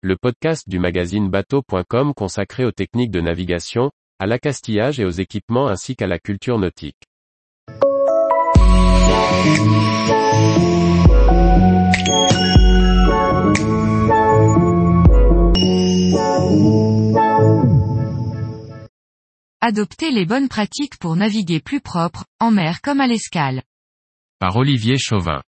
[0.00, 5.66] le podcast du magazine bateau.com consacré aux techniques de navigation, à l'accastillage et aux équipements
[5.66, 7.02] ainsi qu'à la culture nautique.
[19.60, 23.62] Adopter les bonnes pratiques pour naviguer plus propre, en mer comme à l'escale.
[24.38, 25.42] Par Olivier Chauvin.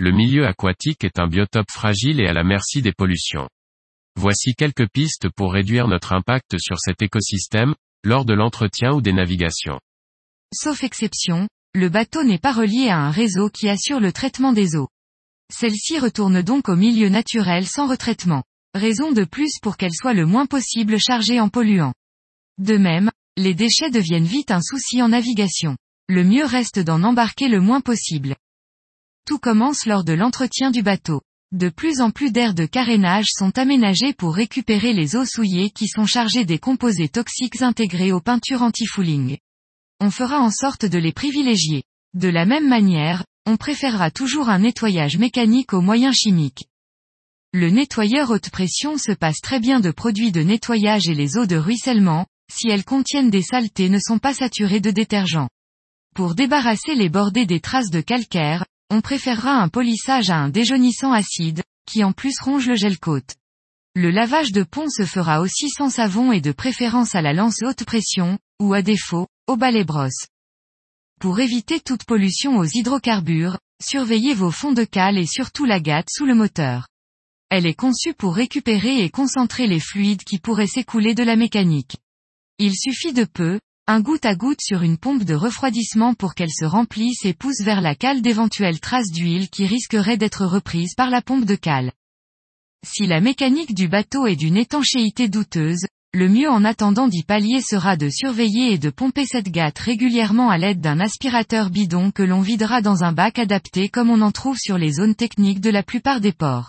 [0.00, 3.48] Le milieu aquatique est un biotope fragile et à la merci des pollutions.
[4.14, 9.12] Voici quelques pistes pour réduire notre impact sur cet écosystème, lors de l'entretien ou des
[9.12, 9.80] navigations.
[10.54, 14.76] Sauf exception, le bateau n'est pas relié à un réseau qui assure le traitement des
[14.76, 14.88] eaux.
[15.52, 18.44] Celle-ci retourne donc au milieu naturel sans retraitement.
[18.74, 21.94] Raison de plus pour qu'elle soit le moins possible chargée en polluants.
[22.58, 25.76] De même, les déchets deviennent vite un souci en navigation.
[26.08, 28.36] Le mieux reste d'en embarquer le moins possible.
[29.26, 31.22] Tout commence lors de l'entretien du bateau.
[31.52, 35.88] De plus en plus d'aires de carénage sont aménagées pour récupérer les eaux souillées qui
[35.88, 39.38] sont chargées des composés toxiques intégrés aux peintures anti-fouling.
[40.00, 41.84] On fera en sorte de les privilégier.
[42.14, 46.66] De la même manière, on préférera toujours un nettoyage mécanique aux moyens chimiques.
[47.54, 51.46] Le nettoyeur haute pression se passe très bien de produits de nettoyage et les eaux
[51.46, 55.48] de ruissellement, si elles contiennent des saletés ne sont pas saturées de détergent.
[56.14, 61.12] Pour débarrasser les bordées des traces de calcaire, on préférera un polissage à un déjaunissant
[61.12, 63.34] acide, qui en plus ronge le gel côte.
[63.94, 67.62] Le lavage de pont se fera aussi sans savon et de préférence à la lance
[67.62, 70.26] haute pression, ou à défaut, au balai brosse.
[71.20, 76.08] Pour éviter toute pollution aux hydrocarbures, surveillez vos fonds de cale et surtout la gâte
[76.10, 76.86] sous le moteur.
[77.50, 81.96] Elle est conçue pour récupérer et concentrer les fluides qui pourraient s'écouler de la mécanique.
[82.58, 83.58] Il suffit de peu,
[83.90, 87.62] un goutte à goutte sur une pompe de refroidissement pour qu'elle se remplisse et pousse
[87.62, 91.92] vers la cale d'éventuelles traces d'huile qui risqueraient d'être reprises par la pompe de cale.
[92.86, 97.62] Si la mécanique du bateau est d'une étanchéité douteuse, le mieux en attendant d'y pallier
[97.62, 102.22] sera de surveiller et de pomper cette gâte régulièrement à l'aide d'un aspirateur bidon que
[102.22, 105.70] l'on videra dans un bac adapté comme on en trouve sur les zones techniques de
[105.70, 106.68] la plupart des ports.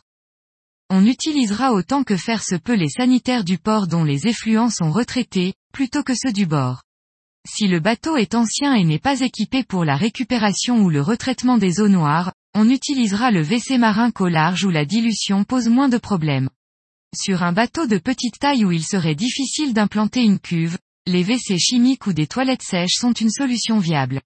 [0.90, 4.90] On utilisera autant que faire se peut les sanitaires du port dont les effluents sont
[4.90, 6.82] retraités, plutôt que ceux du bord.
[7.48, 11.58] Si le bateau est ancien et n'est pas équipé pour la récupération ou le retraitement
[11.58, 15.90] des eaux noires, on utilisera le WC marin qu'au large où la dilution pose moins
[15.90, 16.50] de problèmes.
[17.16, 21.58] Sur un bateau de petite taille où il serait difficile d'implanter une cuve, les WC
[21.58, 24.22] chimiques ou des toilettes sèches sont une solution viable.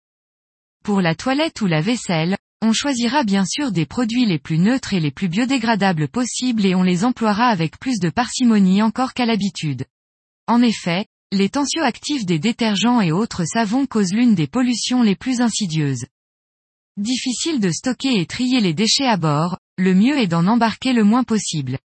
[0.84, 4.94] Pour la toilette ou la vaisselle, on choisira bien sûr des produits les plus neutres
[4.94, 9.26] et les plus biodégradables possibles et on les emploiera avec plus de parcimonie encore qu'à
[9.26, 9.86] l'habitude.
[10.48, 15.42] En effet, les tensioactifs des détergents et autres savons causent l'une des pollutions les plus
[15.42, 16.06] insidieuses.
[16.96, 21.04] Difficile de stocker et trier les déchets à bord, le mieux est d'en embarquer le
[21.04, 21.80] moins possible.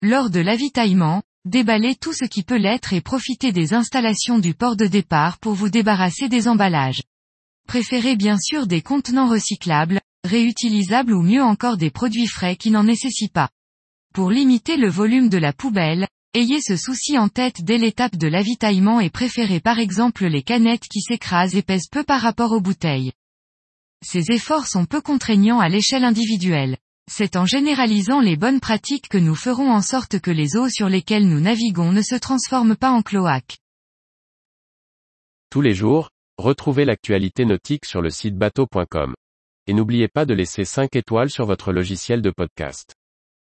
[0.00, 4.76] Lors de l'avitaillement, déballez tout ce qui peut l'être et profitez des installations du port
[4.76, 7.02] de départ pour vous débarrasser des emballages.
[7.68, 12.84] Préférez bien sûr des contenants recyclables, réutilisables ou mieux encore des produits frais qui n'en
[12.84, 13.50] nécessitent pas.
[14.14, 18.28] Pour limiter le volume de la poubelle, Ayez ce souci en tête dès l'étape de
[18.28, 22.60] l'avitaillement et préférez par exemple les canettes qui s'écrasent et pèsent peu par rapport aux
[22.60, 23.12] bouteilles.
[24.04, 26.76] Ces efforts sont peu contraignants à l'échelle individuelle.
[27.10, 30.90] C'est en généralisant les bonnes pratiques que nous ferons en sorte que les eaux sur
[30.90, 33.56] lesquelles nous naviguons ne se transforment pas en cloaques.
[35.48, 39.14] Tous les jours, retrouvez l'actualité nautique sur le site bateau.com.
[39.68, 42.94] Et n'oubliez pas de laisser 5 étoiles sur votre logiciel de podcast.